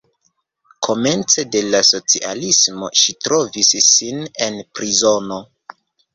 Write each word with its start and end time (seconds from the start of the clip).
Komence 0.85 1.45
de 1.55 1.61
la 1.75 1.81
socialismo 1.89 2.91
ŝi 3.01 3.15
trovis 3.27 3.71
sin 3.91 4.27
en 4.49 4.61
prizono. 4.73 5.41